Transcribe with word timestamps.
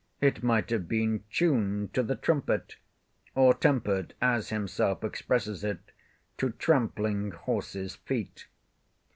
It 0.19 0.41
might 0.41 0.71
have 0.71 0.87
been 0.87 1.25
tuned 1.31 1.93
to 1.93 2.01
the 2.01 2.15
trumpet; 2.15 2.77
or 3.35 3.53
tempered 3.53 4.15
(as 4.19 4.49
himself 4.49 5.03
expresses 5.03 5.63
it) 5.63 5.91
to 6.39 6.53
"trampling 6.53 7.29
horses' 7.29 7.97
feet." 7.97 8.47